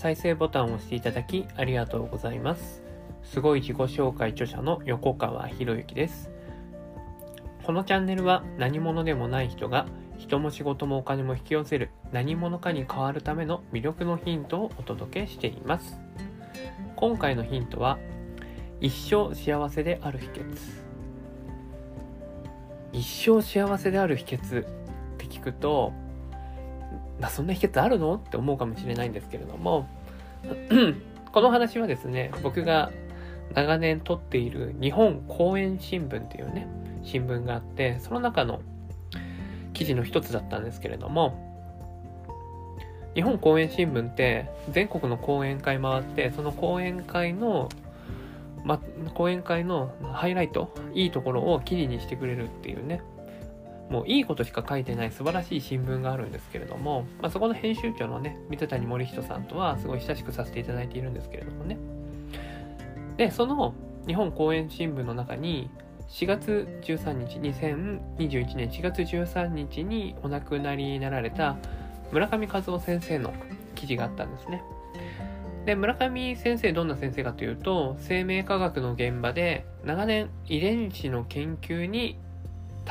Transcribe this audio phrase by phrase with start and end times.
[0.00, 2.82] 再生ボタンを押していただきありがとうございます。
[3.22, 6.30] すごい自己紹介著者の横川博之です。
[7.66, 9.84] このチャンネルは何者でもない人が
[10.16, 16.00] 人も仕事もお金も引き寄せる何者かに変わるための魅力のヒントをお届けしています。
[16.96, 17.98] 今回のヒントは
[18.80, 20.56] 一生幸せである秘訣。
[22.94, 24.64] 一生幸せである秘訣っ
[25.18, 25.92] て聞くと
[27.20, 28.14] まあ、そんな秘訣あるの？
[28.14, 29.88] って思うかもしれないんですけれども。
[31.32, 32.90] この話はですね僕が
[33.54, 36.66] 長年撮っている日本公園新聞っていうね
[37.04, 38.62] 新聞があってその中の
[39.72, 41.48] 記事の一つだったんですけれども。
[43.14, 47.68] 日本公園新聞って全国の講演会回ってその講演会の
[48.64, 48.78] ま、
[49.14, 53.02] 講演会のハイライトいいところを記事にしてくれるっていうね
[53.90, 61.76] もういいことしか書いてない素晴らしい新聞があるんですけれども、まあ、そこの編集長のね、水谷森人さんとはすごい親しくさせていただいているんですけれどもね。
[63.16, 63.74] で、その
[64.06, 65.68] 日本公演新聞の中に、
[66.08, 71.56] 4月13日、2021年4月13日にお亡くなりになられた
[72.12, 73.32] 村上和夫先生の
[73.74, 74.62] 記事があったんですね。
[75.66, 82.18] で、村上先生どんな先生かというと、生命科学の現場で長年遺伝子の研究に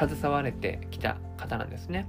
[0.08, 2.08] 携われてきた方なんですね。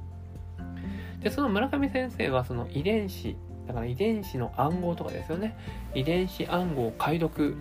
[1.20, 5.56] で、その村上先生はその遺伝子、だから遺伝子の暗号とかですよね。
[5.94, 7.56] 遺伝子暗号を解読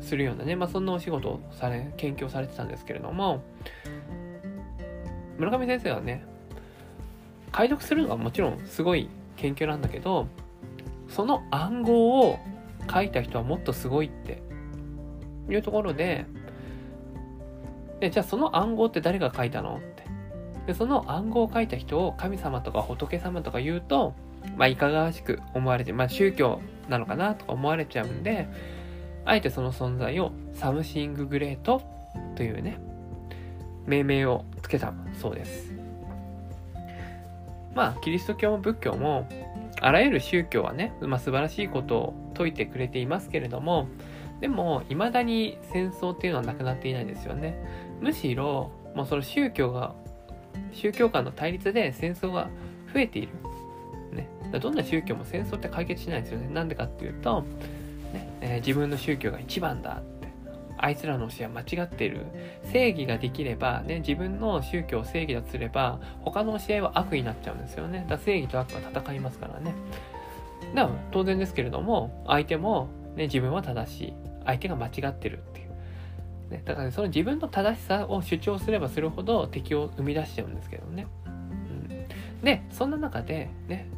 [0.00, 3.42] するようなね、まあそんなお仕事をされ、研究をされてたんですけれども、
[5.38, 6.24] 村上先生はね、
[7.52, 10.26] 解読するのはもちろんすごい研究なんだけど、
[11.08, 12.38] その暗号を
[12.92, 14.42] 書いた人はもっとすごいって
[15.48, 16.26] いうところで、
[18.00, 19.76] で、じゃあその暗号って誰が書いたの？
[19.76, 20.04] って。
[20.66, 24.14] で、その暗号を書いた人を神様とか仏様とか言うと、
[24.56, 28.48] まあ、いかがわしく思われて、まあ、宗教なのかなとか思われちゃうんで、
[29.24, 31.82] あえてその存在をサムシンググレート
[32.36, 32.78] というね、
[33.86, 35.72] 命名をつけたそうです。
[37.74, 39.26] まあ、キリスト教も仏教も、
[39.80, 43.88] あらゆる宗教はね、まあ、素晴らしいことを説いてくれていますけれども、
[44.40, 47.56] でも、未だに戦争っていうのはなくなっていないんですよね。
[48.04, 49.94] むしろ、もうその宗教が、
[50.72, 52.50] 宗教間の対立で戦争が
[52.92, 53.28] 増えている。
[54.12, 54.28] ね。
[54.60, 56.48] どんな宗教も戦争って解決しないんですよね。
[56.52, 57.40] なんでかっていうと、
[58.12, 60.28] ねえー、自分の宗教が一番だって。
[60.76, 62.26] あいつらの教えは間違っている。
[62.70, 68.04] 正義ができれば、ね、自分の宗教を正義だとすれば、他の教えは悪になっちゃうんですよね。
[68.06, 69.74] だ正義と悪は戦いますからね。
[70.74, 74.14] だから当然ですけれども、相手も、ね、自分は正しい。
[74.44, 75.63] 相手が間違ってるっていう。
[76.50, 81.06] ね、だから、ね、その自分の正しさを主張すればするほど敵を生み出しちゃうんですけどね。
[81.26, 81.88] うん、
[82.42, 83.88] で、そんな中で、ね、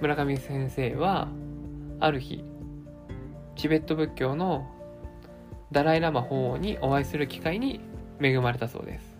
[0.00, 1.28] 村上先生は、
[2.00, 2.44] ある日、
[3.54, 4.66] チベット仏教の
[5.70, 7.80] ダライ・ラマ法王にお会いする機会に
[8.20, 9.16] 恵まれたそうです。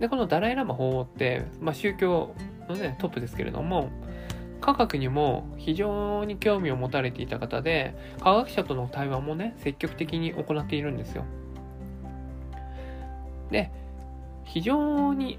[0.00, 2.34] で、このダライ・ラマ法王って、まあ、宗教
[2.68, 3.90] のね、トップですけれども、
[4.64, 11.26] 科学にも非常に興味を持たれていた方で、科学者との対話もね、積極的に行っているんですよ。
[13.50, 13.70] で、
[14.44, 15.38] 非常に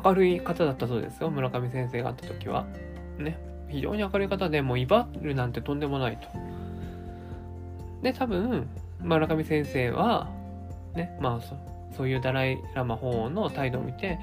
[0.00, 2.66] 明るい方だったそうですよ、村上先生が会った時は。
[3.18, 3.36] ね、
[3.68, 6.28] 非常に明るい方で、もう威張るなんてとんでもないと。
[8.00, 8.68] で、多分、
[9.00, 10.28] 村上先生は、
[10.94, 14.20] ね、まあそ、ういうダライ・ラマ法王の態度を見て、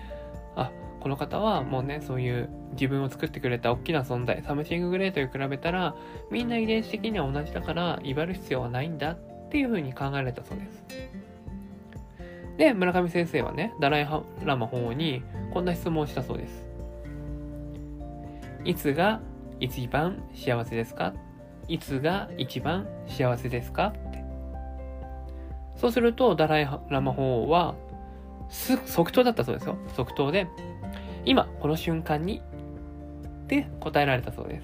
[1.00, 5.96] この方はもうね、そういう自分を作ってくれた大きな存在、サムシンググレートに比べたら、
[6.32, 10.84] みんな遺伝子的には同じだから、威張る必要はないんだっていうふうに考えられたそうです。
[12.58, 14.08] で、村上先生はね、ダライ
[14.44, 16.68] ラマ法王にこんな質問をしたそうです。
[18.66, 19.22] いつが
[19.60, 21.14] 一番幸せですか？
[21.68, 23.94] いつが一番幸せですか？
[23.96, 24.26] って。
[25.76, 27.76] そうすると、ダライラマ法王は、
[28.50, 29.78] 即答だったそうですよ。
[29.96, 30.48] 即答で、
[31.28, 32.42] 今、この瞬間に、
[33.44, 34.62] って答えられたそうで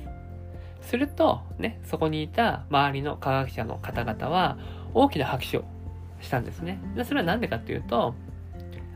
[0.82, 0.88] す。
[0.90, 4.58] すると、ね、そこにいた周りの科学者の方々は、
[4.94, 5.66] 大きな拍手を
[6.22, 6.80] したんですね。
[6.96, 8.16] でそれは何でかっていうと、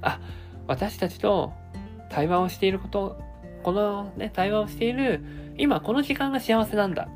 [0.02, 0.22] あ、
[0.66, 1.52] 私たちと
[2.10, 3.20] 対話をしていること、
[3.64, 5.22] このね、対話をしている、
[5.58, 7.10] 今この時間が幸せなんだ。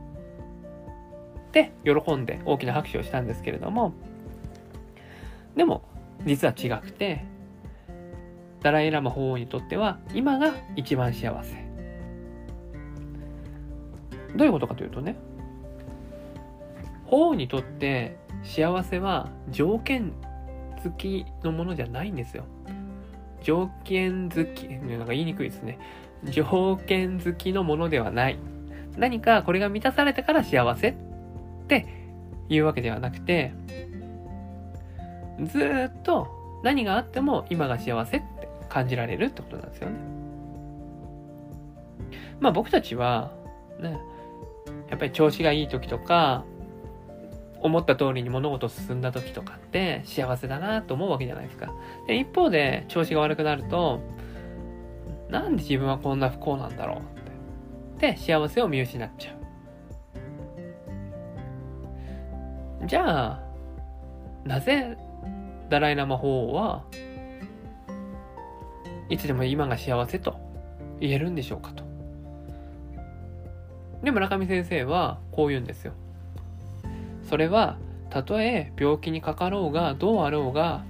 [1.47, 3.93] って喜んで大きな拍手をしたんですけれども、
[5.55, 5.81] でも、
[6.25, 7.25] 実は違くて、
[8.61, 11.55] ダライ・ラマ法王にとっては今が一番幸せ。
[14.35, 15.15] どういうことかというとね、
[17.05, 20.13] 法王にとって幸せは条件
[20.83, 22.45] 付きのものじゃないんですよ。
[23.41, 25.79] 条件付き、なんか言いにくいですね。
[26.25, 28.37] 条件付きのものではない。
[28.97, 30.95] 何かこれが満たされたから幸せっ
[31.67, 31.87] て
[32.49, 33.53] いうわけではなくて、
[35.43, 36.27] ずっと
[36.63, 38.21] 何があっても今が幸せっ
[38.71, 39.99] 感じられるってことなんですよね。
[42.39, 43.31] まあ僕たちは、
[43.79, 43.99] ね、
[44.89, 46.45] やっぱり調子がいい時とか、
[47.59, 51.71] 思った通りに物事進んだ時とかって幸せだなと思うわけじゃないですか。
[52.07, 53.99] で、一方で調子が悪くなると、
[55.29, 57.01] なんで自分はこんな不幸なんだろうっ
[57.99, 58.13] て。
[58.13, 59.31] で、幸せを見失っちゃ
[62.83, 62.87] う。
[62.87, 63.43] じゃあ、
[64.43, 64.97] なぜ
[65.69, 66.83] ダライラ魔法王は
[69.11, 70.39] いつでも今が幸せと
[71.01, 71.83] 言えるんでしょうかと。
[74.03, 75.91] で、村上先生はこう言うんですよ。
[77.27, 77.77] それは、
[78.09, 80.85] たとえ病気にかかろうがどうあろうが、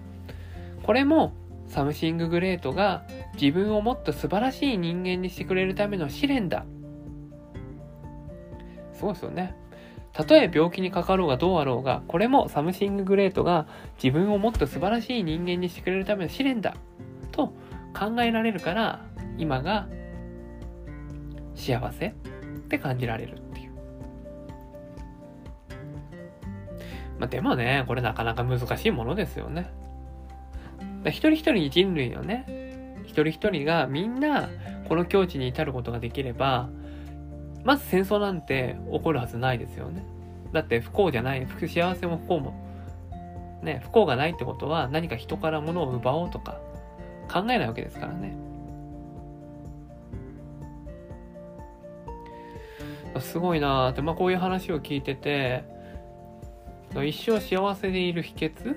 [0.83, 1.33] これも
[1.65, 3.03] サムシンググレートが
[3.41, 6.65] 自分をもっと素晴らしい人間にしてくれるための試練だ。
[8.94, 9.56] すごいですよね。
[10.13, 13.65] たとえ病気にかかろうがどうあろうが、これもサムシンググレートが
[14.01, 16.75] 自分をもっと素晴らしい人間にしてくれるための試練だ。
[17.94, 19.02] 考えられるから、
[19.38, 19.88] 今が
[21.56, 22.14] 幸せっ
[22.68, 23.72] て感じられるっていう。
[27.20, 29.72] まあ、でもね、これなかなか難しいものですよね。
[31.06, 34.50] 一人一人人類のね、一人一人がみんな
[34.88, 36.70] この境地に至ることができれば、
[37.64, 40.04] まず戦争なんて起こるはずないですよね。
[40.52, 42.72] だって不幸じゃない、幸せも不幸も。
[43.64, 46.60] ね、不幸がないってことは何か人から物を奪おうとか
[47.31, 48.36] 考えないわけですからね。
[53.19, 55.63] すごいなーって、まあこういう話を聞いてて、
[57.06, 58.75] 一生幸せでいる秘訣？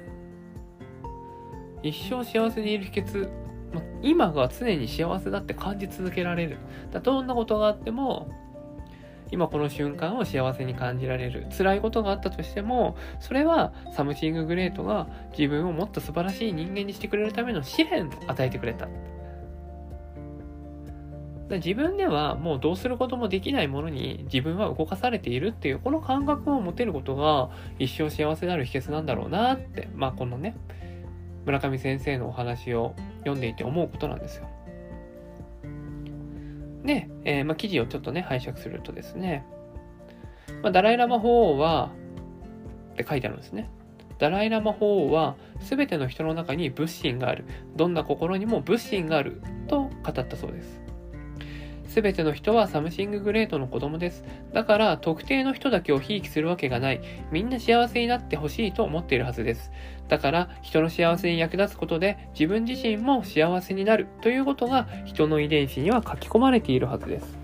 [1.82, 3.28] 一生幸せでいる秘訣、
[4.02, 6.58] 今が常に幸せだって感じ続けられる。
[6.92, 8.28] だどんなことがあっても、
[9.34, 11.48] 今この瞬間を幸せに感じられる。
[11.50, 18.88] 辛いことがあったとしても、それはサムシンググレートが自分をもっと素晴らしい人間にしてくれるための試練を与えてくれた。
[21.50, 30.56] 自分ではもうどうすることもできないものに自分は動かされているっていうこの感覚を持てることが一生幸せになる秘訣なんだろうなってまあこのね
[31.44, 34.48] 村上先生のお話を読んでいて思うことなんですよ。
[36.84, 39.46] で、えー、まあ、記事をちょっとね拝借するとですね、
[40.62, 41.90] まあ、ダライラマ法王は
[42.92, 43.70] って書いてあるんですね。
[44.18, 47.44] ダライラマ法王はすべての人の中に仏心がある。
[47.74, 50.83] どんな心にも仏心があると語ったそうです。
[51.94, 54.24] すべての人はサムシンググレートの子供です。
[54.52, 57.00] だから特定の人だけをひいきするわけがない。
[57.30, 59.70] みんな幸せになってほしいと思っているはずです。
[60.08, 67.38] だから人の幸せに役立つことで自分自身も幸せになるということが人の遺伝子には書き込まれているはずです。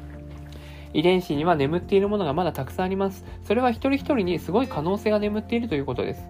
[0.95, 3.25] 遺伝子には眠っているものがまだたくさんあります。
[3.45, 6.27] それは一人一人にすごい可能性が眠っているということです。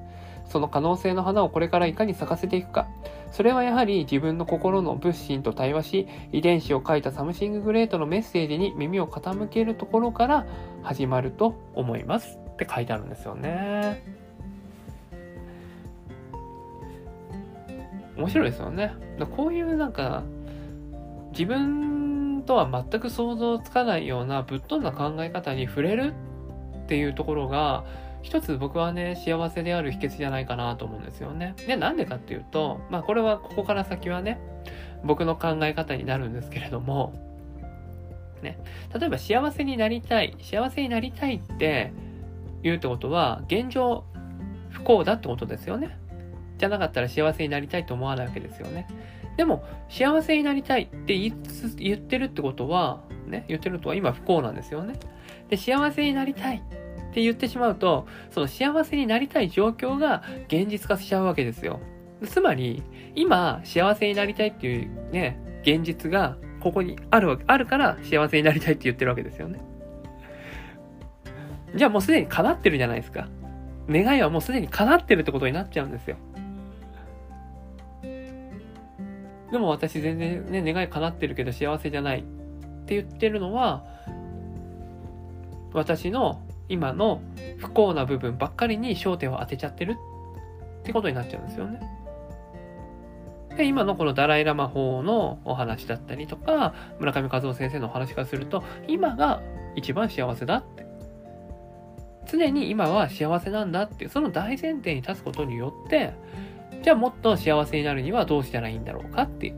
[0.50, 2.88] その可能性の花をこれからいかに咲かせていくか。
[3.30, 10.46] それはやはり自分の心の物心と対話し、遺伝子を書いたサムシンググレートのメッセージに耳を傾けるところから
[10.82, 14.02] 始まると思いますって書いてあるんですよね。
[18.16, 18.92] 面白いですよね。
[19.36, 20.24] こういうなんか、
[21.30, 26.14] 自分とは全く想像つかないようなぶっ飛んだ考え方に触れる
[26.84, 27.84] っていうところが、
[28.22, 31.54] 一つ僕はね、幸せである秘訣じゃないかなと思うんですよね。
[31.66, 34.40] で、なんでかっていうと、まあこれはここから先はね、
[35.04, 37.14] 僕の考え方になるんですけれども、
[38.42, 38.58] ね、
[38.98, 41.92] 例えば幸せになりたい、幸せになりたいって
[42.62, 44.04] 言うってことは、現状
[44.70, 45.96] 不幸だってことですよね。
[46.58, 48.86] じゃなかったら幸せになりたいと思わないわけですよね。
[49.36, 54.94] でも、幸せになりたいって言ってるってことは、ね、言ってるとは今不幸なんですよね。
[55.48, 56.62] で、幸せになりたい
[57.10, 61.80] って言ってしまうと、その幸せになりたい状況が現実化しちゃうわけですよ。
[62.24, 62.82] つまり、
[63.14, 69.60] 今、幸せになりたいっていうね、現実がここにあるわけ、あるから幸せになりたいって言ってるわけですよね。
[71.74, 73.28] じゃあもうすでに叶ってるじゃないですか。
[73.88, 76.16] 願いはもうすでに叶ってるってことになっちゃうんですよ。
[79.50, 82.22] でも私全然ね、願い叶ってるけど幸せじゃないっ
[82.84, 83.84] て言ってるのは、
[85.72, 87.20] 私の今の
[87.58, 89.96] 不幸な部分ばっかりに焦点を当てちゃってる
[90.80, 91.80] ってことになっちゃうんですよね。
[93.56, 99.42] で、今のこのダライラ魔法のお話だったりとか、村上和夫先生のお話からすると、今が
[99.74, 100.86] 一番幸せだって。
[102.30, 106.12] 常に今は幸せなんだっていう、その大前提に立つことによって、
[106.82, 109.56] じゃあもっと幸せになるにはどうしたらいいんだろうかっていう。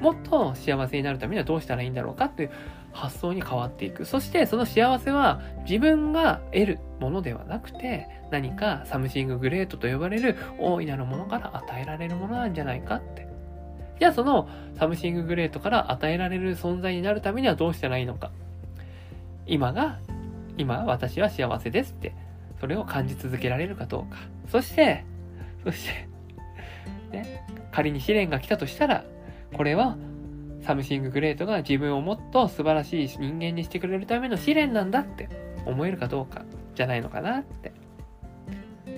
[0.00, 2.50] もっと幸せになるためにはどうしたらいいんだろうかっていう
[2.96, 4.04] 発想に変わっていく。
[4.04, 13.26] そしてその幸せは自分が得るものではなくて何かサムシンググレートと呼ばれる大いなるものから与えられるものなんじゃないかって。
[13.98, 14.48] じゃあその
[14.78, 18.30] サムシンググレートから与えられる存在になるためにはどうしたらいいのか。
[19.46, 20.00] 今が、
[20.58, 22.14] 今私は幸せですって、
[22.60, 24.18] それを感じ続けられるかどうか。
[24.48, 25.04] そして、
[25.64, 25.88] そし
[27.10, 29.04] て、ね、仮に試練が来たとしたら、
[29.54, 29.96] これは
[30.66, 35.28] サムシンググレートが自分をもっと素晴らしい人間にしてくれるための試練なんだって
[35.64, 36.44] 思えるかどうか
[36.74, 37.72] じゃないのかなって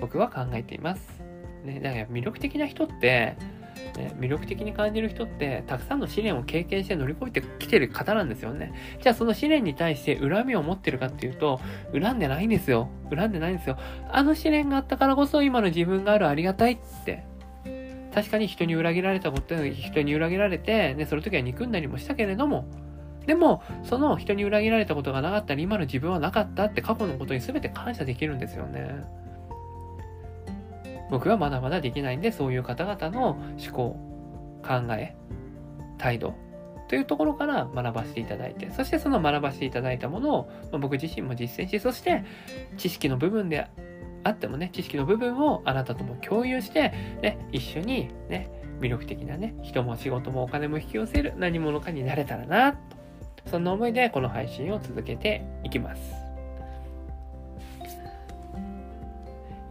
[0.01, 1.21] 僕は考えています。
[1.63, 3.35] ね、だから魅力的な人って、
[3.97, 8.73] ね、魅力的に感じる人ってたくさんの試練を経験して乗り越えてきてる方なんですよね。
[9.01, 11.59] じゃあその試練に対して恨みを持ってるかっていうと
[11.93, 12.89] 恨んでないんですよ。
[13.13, 13.77] 恨んでないんですよ。
[14.11, 17.28] あの試練があったからこそ今の自分があるありがたいって
[18.19, 22.65] 確かに人に裏切られたこと人に裏切られて、ね、その時は憎んだりもしたけれども、
[23.25, 29.05] でも、その人に裏切られたことがなかったり、今の自分はなかったって過去のことに全て感謝できるんですよね。
[31.09, 33.95] 僕はまだまだできないんで、そういう方々の思考、
[34.67, 35.15] 考え、
[35.97, 36.33] 態度
[36.89, 42.25] というところから学ばせていただいて、そしてその学ばせていただいたものを、僕自身も実践し、そして
[42.75, 43.67] 知識の部分で
[44.23, 48.49] あってもね、知識の部分をあなたとも共有して、ね、一緒にね、
[48.79, 52.79] 魅力的なね、人も仕事もお金も引き寄せる何者かになれたらな、と。
[53.45, 56.01] そんな思いでこの配信を続けていきます。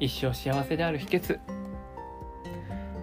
[0.01, 1.39] 一生幸せである秘訣。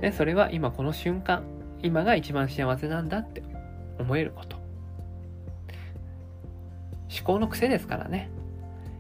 [0.02, 1.44] ね、それは今この瞬間、
[1.82, 3.44] 今が一番幸せなんだって
[4.00, 4.58] 思えること。
[7.16, 8.30] 思考の癖ですからね。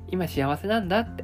[0.09, 1.23] 今幸せなんだって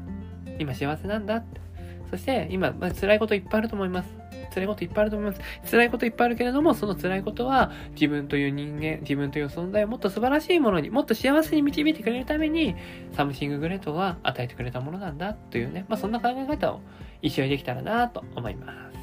[0.59, 1.61] 今幸せなんだって。
[2.09, 4.21] そして今、まあ、辛いこといっぱいあると思います。
[4.53, 5.41] 辛いこといっぱいあると思います。
[5.71, 12.75] 辛いこといっぱいあるけれども、その辛いことは自分という人間、自分という存在をもっと素晴らしいものに、もっと幸せに導いてくれるために、
[13.13, 16.81] サムシンググレートが与えてくれたものなんだというね、まあそんな考え方を
[17.21, 18.97] 一緒にできたらなと思います。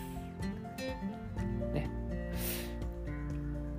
[1.73, 1.89] ね。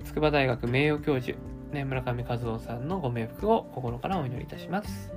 [0.04, 1.38] 筑波大学名誉教授、
[1.72, 5.12] ね、村上和夫さんのご冥福を心からお祈りいたします。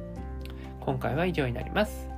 [0.81, 2.12] 今回は以上になります。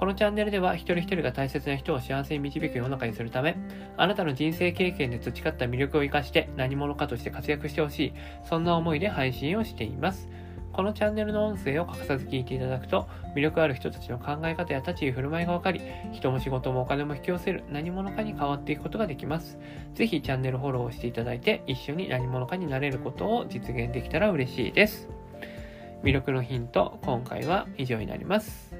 [0.00, 3.58] このチャンネルでは一人一人が大切な人を幸せに導く世の中にするため、
[3.98, 8.12] あなたの人生経験で培った魅力を活かして何者かとして活躍してほしい、
[8.48, 10.26] そんな思いで配信をしています。
[10.72, 19.58] このチャンネルの音声を欠かさず聞いていただくと、魅力ある人たちの考え方や立ち居振る舞いがわかり、人も仕事もお金も引き寄せる何者かに変わっていくことができます。
[19.92, 25.10] ぜひチャンネルフォローをしていただいて、一緒に何者かになれることを実現できたら嬉しいです。
[26.02, 28.79] 魅力のヒント、今回は以上になります。